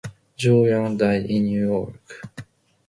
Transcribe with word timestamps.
Joe 0.35 0.65
Young 0.67 0.97
died 0.97 1.27
in 1.27 1.43
New 1.43 1.61
York. 1.67 2.21